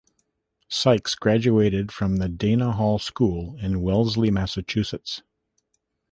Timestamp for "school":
2.97-3.55